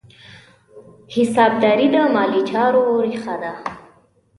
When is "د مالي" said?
1.93-2.41